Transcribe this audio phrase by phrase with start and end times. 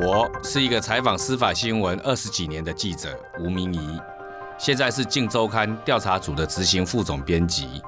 [0.00, 4.00] 我是一个采访司法新闻二十几年的记者吴明仪，
[4.56, 7.82] 现在是《镜周刊》调查组的执行副总编辑。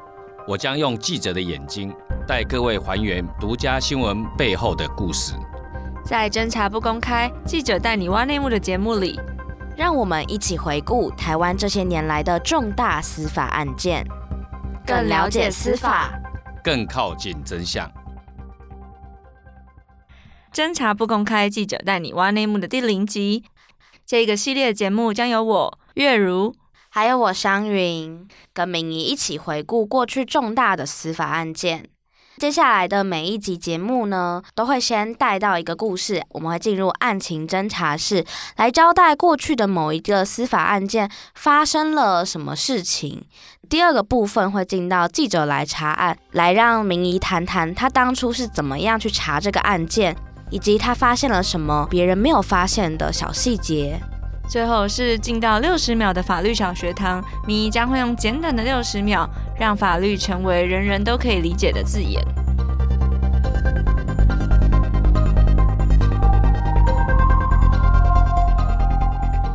[0.44, 1.94] 我将用记者的眼睛
[2.26, 5.34] 带各位还原独家新闻背后的故事。
[6.04, 9.20] 在侦查不公开，记者带你挖内幕的节目里，
[9.76, 14.04] 让我们一起回顾台湾这些年来的重大司法案件，
[14.84, 16.10] 更了解司法，
[16.64, 17.88] 更靠近真相。
[20.52, 23.44] 侦查不公开，记者带你挖内幕的第零集，
[24.04, 26.52] 这个系列节目将由我月如，
[26.88, 31.88] 还有我湘云跟明仪一起回顾过去重大的司法案件。
[32.36, 38.24] 接下来的每一集节目呢，都会先带到一个故事，我们会进入案情侦查室，
[38.56, 43.24] 来交代过去的某一个司法案件发生了什么事情。
[43.68, 50.16] 第二个部分会进到记者来查案，来让明仪谈谈他当初是怎么样去查这个案件。
[50.50, 54.00] 以及他发现了什么别人没有发现的小细节。
[54.48, 62.20] 最后是进到六十秒的法律小学堂，米姨将会用简短的六十秒，让法律成为人人都可以理解的字眼。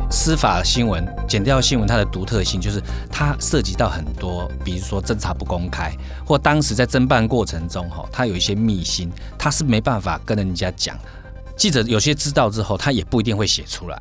[0.10, 2.82] 司法新闻、检调新闻，它的独特性就是
[3.18, 5.90] 它涉及到很多，比如说侦查不公开，
[6.26, 11.00] 或当时在侦办过程中，哈，它有一些秘辛，它是没办法跟人家讲。
[11.56, 13.98] 记者有些知道之后，他也不一定会写出来。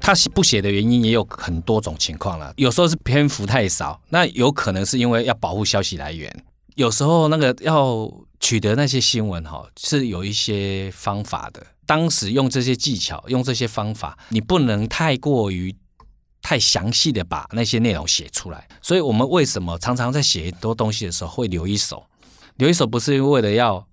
[0.00, 6.34] 他不写的原因也有很多种情况了，有时候是篇幅太少，那有可能是因为要保护消息来源。
[6.76, 8.10] 有时候那个要
[8.40, 11.62] 取得那些新闻，哈，是有一些方法的。
[11.84, 15.76] 当时用这些技巧，用这些方法，你不能太过于
[16.42, 18.66] 太详细的把那些内容写出来。
[18.82, 22.06] 所以，我们为什么常常在写很多东西的时候会留一手？
[22.56, 23.86] 留一手不是为了要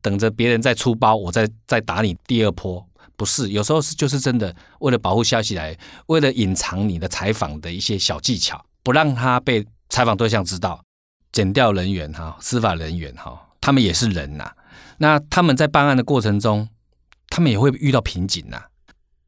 [0.00, 3.50] 等着别人再出包，我再再打你第二波，不是。
[3.50, 10.82] 有时候是就是真的为了保护消息来，为了隐藏你的采访的一些小技巧，不让他被采访对象知道。
[11.32, 14.52] 减调人员哈，司法人员哈，他们也是人呐。
[14.98, 16.68] 那他们在办案的过程中。
[17.34, 18.62] 他们也会遇到瓶颈呐，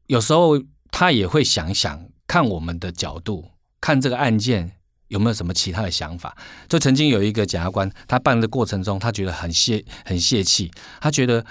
[0.05, 0.61] 有时候
[0.91, 4.69] 他也会想想看我们的角度，看这个案件
[5.07, 6.35] 有没有什么其他的想法。
[6.67, 10.69] 就曾经有一个检察官，他办的过程中，他觉得很泄很泄气，
[10.99, 11.45] 他觉得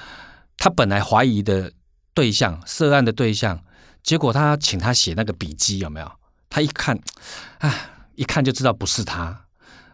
[0.59, 1.72] 他本来怀疑的
[2.12, 3.59] 对象，涉案的对象，
[4.03, 6.12] 结果他请他写那个笔记，有没有？
[6.50, 6.95] 他一看，
[7.61, 7.75] 啊，
[8.15, 9.47] 一看就知道不是他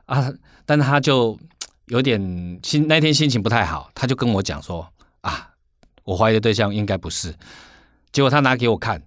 [0.06, 0.32] 啊，
[0.66, 1.38] 但是他就
[1.86, 2.20] 有点
[2.64, 5.50] 心，那天心情不太好，他就跟我讲说啊。
[6.02, 7.32] 我怀疑的对象应该不是，
[8.10, 9.00] 结果他拿给我看，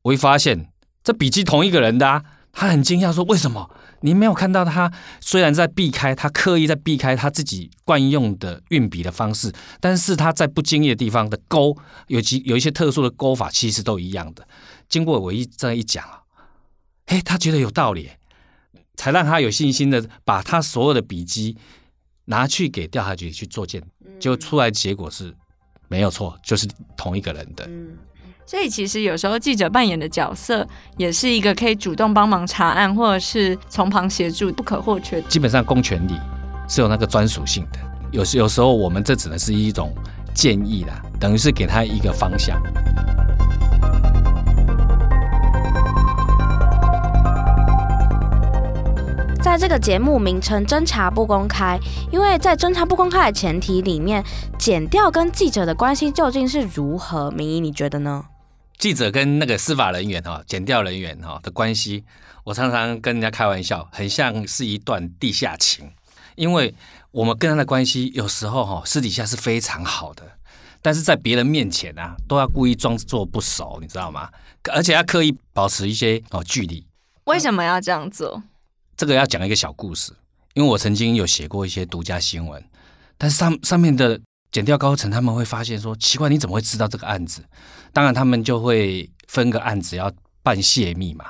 [0.00, 0.72] 我一发现
[1.06, 4.92] 这笔记同一个人的啊，他很惊讶说：“为什么你没有看到他？
[5.20, 11.76] 虽然在避开，他刻意在避开他自己惯用的运笔的方式，但是他在不经意的地方的勾，
[12.08, 14.48] 有几有一些特殊的勾法，其实都一样的。
[14.88, 16.22] 经过我一这样一讲啊，
[17.06, 18.10] 嘿，他觉得有道理，
[18.96, 21.56] 才让他有信心的把他所有的笔记
[22.24, 23.80] 拿去给调查局去做鉴，
[24.18, 25.32] 结果出来结果是。”
[25.88, 26.66] 没有错，就是
[26.96, 27.64] 同一个人的。
[27.68, 27.96] 嗯，
[28.46, 30.64] 所以其实有时候记者扮演的角色，
[30.96, 35.20] 也是一个可以主动帮忙查案，或者是从旁协助，不可或缺。
[35.22, 36.14] 基本上公权力
[36.68, 37.78] 是有那个专属性的，
[38.12, 39.92] 有时有时候我们这只能是一种
[40.32, 42.56] 建议啦，等于是给他一个方向。
[49.42, 51.78] 在这个节目名称“侦查不公开”，
[52.12, 54.22] 因为在侦查不公开的前提里面，
[54.56, 57.30] 剪掉跟记者的关系究竟是如何？
[57.32, 58.24] 明一，你觉得呢？
[58.78, 62.04] 记者跟那个司法人员哈、检调人员哈的关系，
[62.44, 65.90] 我常常跟人家开玩笑，很像是一段地下情。
[66.34, 66.74] 因为
[67.12, 70.38] 我们跟他的关系有时候哈私底下是非常好的，
[70.82, 74.30] 但是在别人面前啊，都要故意装作不熟，你知道吗？
[74.72, 76.86] 而且要刻意保持一些哦距离。
[77.24, 78.42] 为什么要这样做？
[78.96, 80.12] 这个要讲一个小故事，
[80.52, 82.62] 因为我曾经有写过一些独家新闻，
[83.16, 84.20] 但是上上面的
[84.52, 87.44] 检调高层他们会发现说，奇怪，你怎么会知道这个案子？
[87.92, 90.10] 当然他们就会分个案子要
[90.42, 91.26] 办泄密嘛。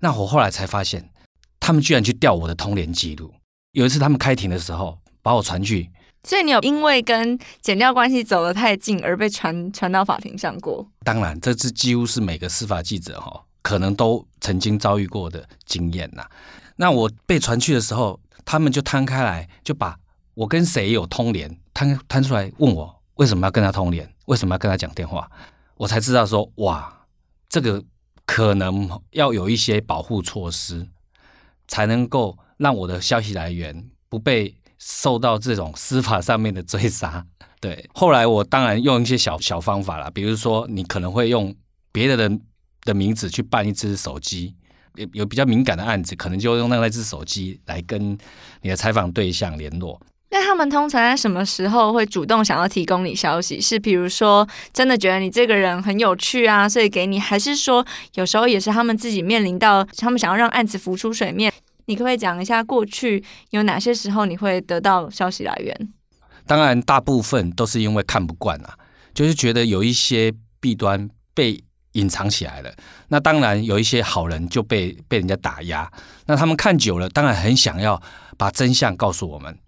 [0.00, 1.10] 那我后来才发现，
[1.58, 3.34] 他们居然去调我的通联记录。
[3.72, 5.90] 有一次他们开庭的时候，把我传去。
[6.24, 10.86] 所以你有因为跟剪掉关系走得太近而被传传到法庭上过？
[11.04, 16.26] 当然，这是几乎是每个司法记者哈可能都曾经遭遇过的经验呐。
[16.76, 19.96] 那我被传去的时候，他们就摊开来，就把
[20.34, 25.30] 我跟谁有通联摊摊出来，问我为什么要跟他通联，为什么要跟他讲电话，
[25.76, 27.06] 我才知道说哇，
[27.48, 27.80] 这个
[28.26, 30.88] 可能要有一些保护措施，
[31.68, 37.24] 才能够让我的消息来源不被受到这种司法上面的追杀。
[37.60, 41.54] 对，后来我当然用一些小小方法了，比如说你可能会用
[41.92, 42.40] 别的人
[42.82, 44.52] 的名字去办一支手机，
[44.96, 48.18] 有有比较敏感的案子，可能就用那那支手机来跟
[48.62, 50.00] 你的采访对象联络。
[50.30, 53.60] 那他们通常在什么时候会主动想要提供你消息？
[53.60, 57.84] 是比如说真的觉得你这个人很有趣啊，所以给你，还是说
[58.14, 61.52] 有时候也是他们自己面临到他们想要让案子浮出水面？
[61.86, 65.92] 你可不可以讲一下过去有哪些时候你会得到消息来源？
[66.46, 68.74] 当然，大部分都是因为看不惯啊，
[69.14, 71.58] 就是觉得有一些弊端被
[71.92, 72.70] 隐藏起来了。
[73.08, 75.90] 那当然有一些好人就被被人家打压，
[76.26, 78.00] 那他们看久了，当然很想要
[78.36, 79.58] 把真相告诉我们。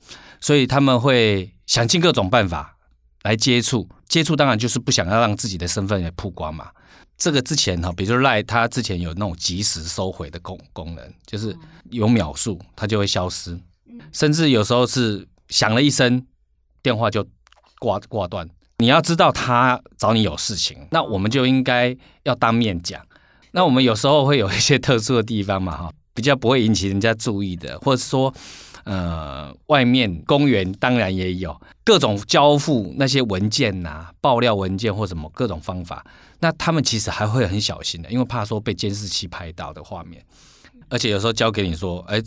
[0.41, 2.77] 所以他们会想尽各种办法
[3.23, 6.71] 来接触，接触当然就是不想要让自己的身份也曝光嘛。
[7.19, 11.55] 这个之前哈，比如说赖他之前有那种及时收回的功功能，就是
[11.91, 13.61] 有秒数它就会消失，
[14.11, 16.27] 甚至有时候是响了一声
[16.83, 17.23] 电话就
[17.79, 18.49] 挂挂断。
[18.79, 23.07] 你要知道他找你有事情，那我们就应该要当面讲。
[23.53, 28.35] 那我们有时候会有一些特殊的地方嘛哈，比较不会引起人家注意的，或者说。
[28.85, 36.05] 呃，外面公园当然也有各种交付那些文件呐、啊，爆料文件或什么各种方法。
[36.41, 40.25] 那他们其实还会很小心的，因为怕说被监视器拍到的画面。
[40.89, 42.21] 而且有时候交给你说，哎，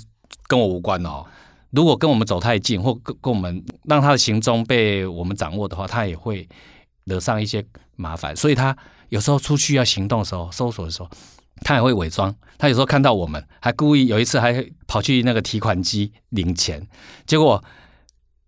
[0.47, 1.25] 跟我无关哦。
[1.71, 6.47] 如果跟我们走太近，或跟跟我们让他的行踪被我们掌握的话，他也会
[7.05, 7.65] 惹上一些
[7.95, 8.35] 麻烦。
[8.35, 8.77] 所以他
[9.09, 11.09] 有时候出去要行动的时候，搜索的时候。
[11.61, 16.85] 他也会伪装，他有时候看到我们，还故意有一次还跑去那个提款机领钱，
[17.25, 17.63] 结果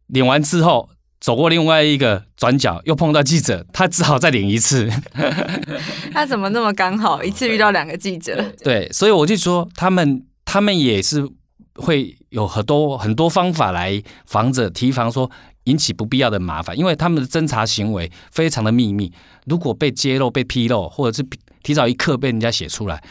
[0.08, 0.90] 领完之后
[1.22, 4.90] 走过另外一个转角，又碰到记者，他只好再领一次。
[6.12, 8.44] 他怎么那么刚好一次遇到两个记者？
[8.64, 11.26] 对，所以我就说他们他们也是
[11.76, 15.32] 会有很多很多方法来防着提防说
[15.66, 19.14] 引起不必要的麻烦，因为他们的侦查行为非常的秘密，
[19.46, 21.28] 如果被揭露、被披露，或者是。
[21.66, 23.02] 提早一刻被人家写出来，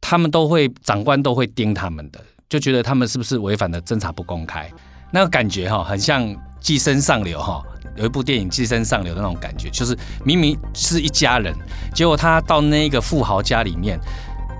[0.00, 2.18] 他们都会长官都会盯他们的，
[2.48, 4.72] 就觉得他们是不是违反了侦查不公开，
[5.12, 6.22] 那个感觉哈，很像
[6.60, 7.62] 《寄生上流》哈，
[7.96, 9.94] 有一部电影《寄生上流》的那种感觉，就是
[10.24, 11.54] 明明是一家人，
[11.94, 14.00] 结果他到那个富豪家里面，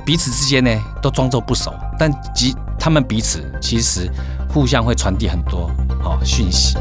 [0.04, 0.70] 彼此之间呢
[1.00, 4.06] 都装作不熟，但即他们彼此其实
[4.50, 5.70] 互相会传递很多
[6.04, 6.76] 哦讯息。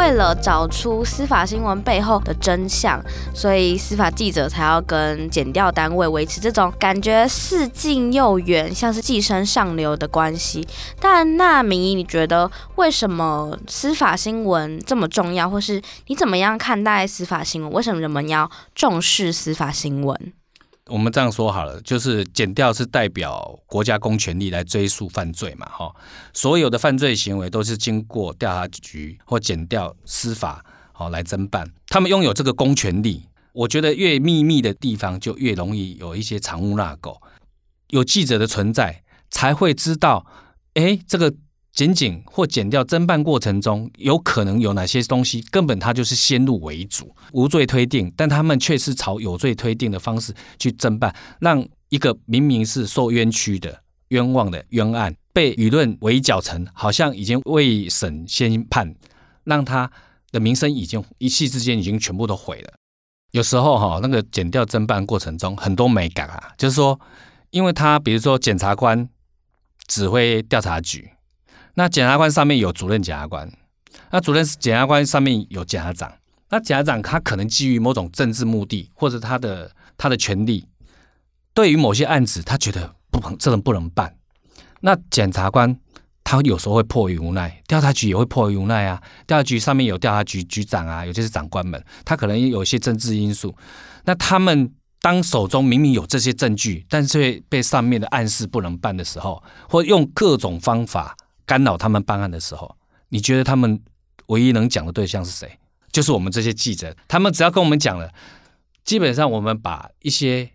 [0.00, 2.98] 为了找出司法新闻背后的真相，
[3.34, 10.66] 所以司法记者才要跟检调单位维持这种感觉似近又远，像是寄生上流的关系。
[10.98, 17.70] 但那明仪，你觉得为什么司法新闻这么重要，或是你怎么样看待司法新闻？
[17.70, 20.32] 为什么人们要重视司法新闻？
[20.90, 25.94] 我们这样说好了，就是检调是代表国家公权力来追诉犯罪嘛，哈，
[26.32, 33.22] 所有的犯罪行为都是经过调查局或检调司法好来侦办，他们拥有这个公权力。
[33.52, 37.16] 我觉得越秘密的地方就越容易有一些藏污纳垢，
[37.88, 40.26] 有记者的存在才会知道，
[40.74, 41.32] 哎，这个。
[41.72, 58.94] 检警或检调侦办过程中，有可能有哪些东西根本他就是先入为主，无罪推定，但他们却是朝有罪推定的方式去侦办，让一个明明是受冤屈的、冤枉的冤案，被舆论围剿成好像已经未审先判，
[59.44, 59.90] 让他
[60.32, 62.72] 的名声已经一夕之间已经全部都毁了。
[63.30, 67.00] 有时候哈，那个检调侦办过程中很多美感啊，就是说，
[67.50, 69.08] 因为他比如说检察官
[69.86, 71.08] 指挥调查局。
[71.74, 73.50] 那检察官上面有主任检察官，
[74.10, 76.12] 那主任检察官上面有检察长，
[76.50, 80.66] 那检察长他可能基于某种政治目的或者他的他的权利，
[81.54, 84.14] 对于某些案子他觉得不这种不能办，
[84.80, 85.78] 那检察官
[86.24, 93.54] 他有时候会迫于无奈，调查局也会迫于无奈啊，调查局上面有调查局局长啊，有些是长官们，他可能有一些政治因素，
[94.04, 101.16] 那他们当手中明明有这些证据，但是被上面的暗示不能办的时候，或用各种方法。
[101.50, 102.76] 干扰他们办案的时候，
[103.08, 103.82] 你觉得他们
[104.26, 105.58] 唯一能讲的对象是谁？
[105.90, 106.96] 就是我们这些记者。
[107.08, 108.08] 他们只要跟我们讲了，
[108.84, 110.48] 基本上我们把一些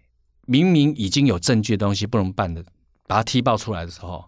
[0.45, 2.63] 明明已经有证据的东西不能办的，
[3.07, 4.23] 把它踢爆出来的时候，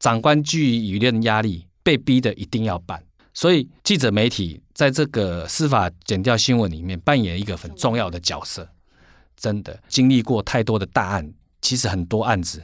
[0.00, 3.00] 长官基于舆论压力，被逼的一定要办。
[3.32, 8.68] 所以记者媒体在这个司法检调新闻里面扮演一个很重要的角色。
[9.36, 12.60] 真的经历过太多的大案，其实很多案子。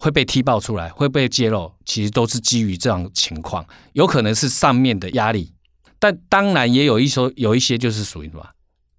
[0.00, 5.52] 会被踢爆出来，会被揭露，其实都是基于这样情况，有可能是上面的压力，
[5.98, 8.44] 但当然也有一说有一些就是属于什么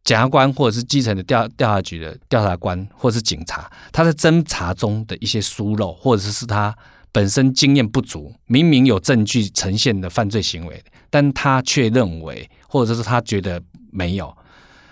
[0.03, 6.75] 检察官或者是基层的调调查局的调查官或者是警察，他在侦查中的一些疏漏，或者是他
[7.12, 14.38] 本身经验不足，明明有证据呈现的犯罪行为，但他却认为，或者是他觉得没有。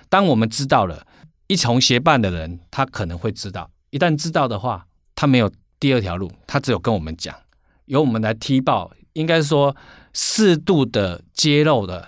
[0.10, 1.06] 当我们知道了，
[1.46, 4.86] 一从协办的人，他可能会知道，一旦知道的话，
[5.16, 7.36] 他没有第二条路，他只有跟我们讲，
[7.86, 9.76] 由我们来踢爆，应该说
[10.14, 12.08] 适度的揭露的，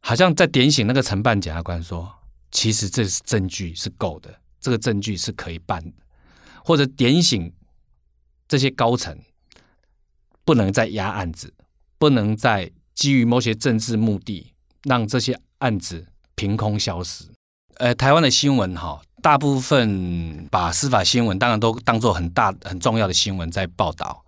[0.00, 2.12] 好像在点醒那个承办检察官说，
[2.50, 5.92] 其实这是证据是够的，这个证据是可以办的，
[6.64, 7.52] 或者点醒
[8.46, 9.18] 这些高层，
[10.44, 11.54] 不能再压案子，
[11.98, 14.52] 不能再基于某些政治目的
[14.82, 17.24] 让这些案子凭空消失。
[17.76, 24.24] 呃，台湾的新闻哈，大部分把司法新闻当然都当做很大很重要的新闻在报道，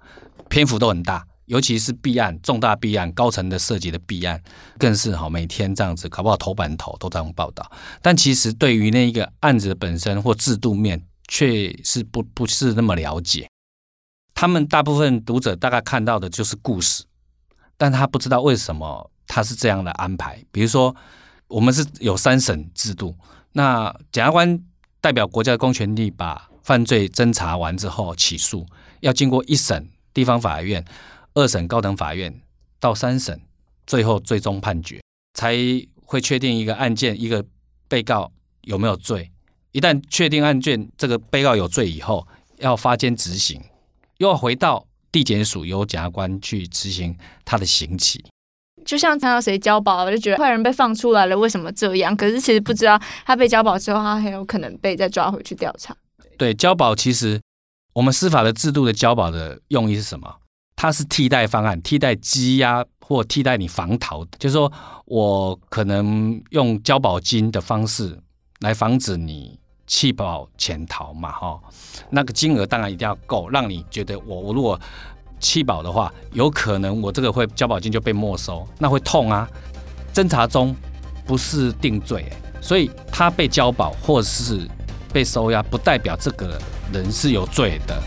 [0.49, 1.27] 篇幅都很大。
[1.47, 4.41] 尤其是弊案、重大弊案、高层的涉及的弊案，
[4.79, 7.71] 更是哈每天这样子，搞不好头版头都这样报道。
[8.01, 13.49] 但其实对于那一个案子本身或制度面，却是不不是那么了解。
[14.35, 17.05] 他们大部分读者大概看到的就是故事，
[17.77, 20.43] 但他不知道为什么他是这样的安排。
[20.53, 20.95] 比如说，
[21.49, 23.15] 我们是有三审制度，
[23.53, 24.59] 那检察官
[25.03, 28.65] 代表国家的公权力，把犯罪侦查完之后起诉，
[29.01, 30.83] 要经过一审地方法院。
[31.35, 32.43] 二审高等法院
[32.79, 33.41] 到三审，
[33.87, 35.01] 最后最终判决
[35.33, 35.57] 才
[36.05, 37.43] 会确定一个案件，一个
[37.89, 38.31] 被告
[38.65, 39.31] 有没有罪。
[39.71, 42.29] 一旦确定案件这个被告有罪以后，
[42.59, 43.63] 要发监执行，
[44.19, 47.17] 又要回到地检署由检察官去执行
[47.47, 48.23] 他的刑期。
[48.85, 52.17] 就像看到谁交保，我就觉得坏人被放出来了，为什么这样？
[52.17, 55.97] 可是其实不知道他被交保之后，他很有可能被再抓回去调查。
[56.37, 57.41] 对，交保其实
[57.93, 60.35] 我们司法的制度的交保的用意是什么？
[60.75, 64.73] 它是替代方案，替代羁押或替代你防逃，就是说
[65.05, 68.19] 我可能用交保金的方式
[68.61, 71.61] 来防止你弃保潜逃嘛，哈，
[72.11, 74.81] 那个金额当然一定要够，让你觉得我我如果
[75.43, 79.47] 弃保的话，有可能我这个会交保金就被没收，那会痛啊。
[80.15, 80.75] 侦查中
[81.27, 82.25] 不是定罪，
[82.61, 84.67] 所以他被交保或是
[85.13, 86.59] 被收押，不代表这个
[86.93, 88.01] 人是有罪的。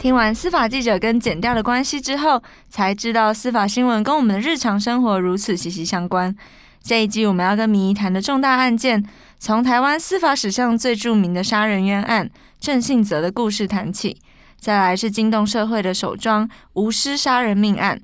[0.00, 6.34] 听完司法记者跟检调的关系之后，才知道司法新闻跟我们的日常生活如此息息相关。
[6.80, 9.04] 这一集我们要跟民谈的重大案件，
[9.40, 12.28] 从台湾司法史上最著名的杀人冤案
[12.60, 14.20] 郑信泽的故事谈起，
[14.58, 18.00] 再来是惊动社会的首桩吴尸杀人命案，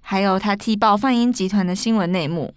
[0.00, 2.54] 还有他踢爆泛英集团的新闻内幕。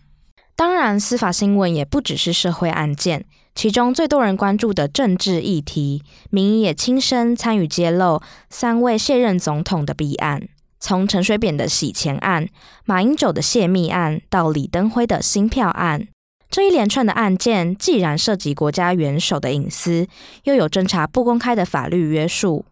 [0.55, 3.25] 当然，司法新闻也不只是社会案件。
[3.55, 10.47] 其中最多人关注的政治议题，民谊也亲身参与揭露三位卸任总统的弊案，
[10.79, 12.47] 从陈水扁的洗钱案、
[12.85, 16.07] 马英九的泄密案到李登辉的新票案，
[16.51, 20.05] 这一连串的案件，既然涉及国家元首的隐私，
[20.43, 22.65] 又有侦查不公开的法律约束，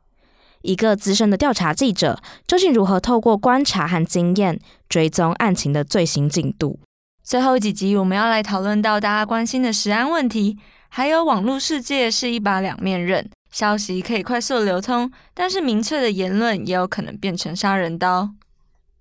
[0.64, 4.60] 一个资深的调查记者究竟如何透过观察和经验，
[4.90, 6.78] 追踪案情的最新进度？
[7.24, 10.58] 最后几集我们要来讨论到大家关心的食安问题，
[10.90, 18.32] 还有网络世界是一把两面刃，消息可以快速流通，但是明确的言论也有可能变成杀人刀。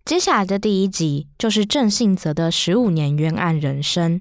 [0.05, 4.21] 接下来的第一集就是郑信泽的十五年冤案人生，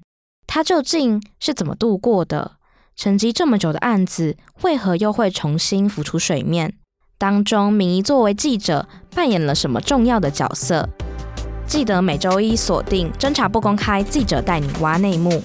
[0.50, 2.52] 他究竟是怎么度过的？
[2.96, 6.72] 沉寂这么久的案子，为何又会重新浮出水面？
[7.18, 10.88] 当中，敏仪作为记者扮演了什么重要的角色？
[11.66, 15.42] 记得每周一锁定《侦查不公开》，记者带你挖内幕。